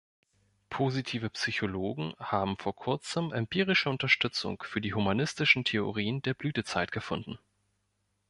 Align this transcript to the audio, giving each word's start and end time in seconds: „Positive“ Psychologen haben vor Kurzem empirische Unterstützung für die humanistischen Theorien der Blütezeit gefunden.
„Positive“ 0.71 1.29
Psychologen 1.29 2.15
haben 2.17 2.57
vor 2.57 2.75
Kurzem 2.75 3.31
empirische 3.31 3.87
Unterstützung 3.87 4.63
für 4.65 4.81
die 4.81 4.95
humanistischen 4.95 5.63
Theorien 5.63 6.23
der 6.23 6.33
Blütezeit 6.33 6.91
gefunden. 6.91 7.37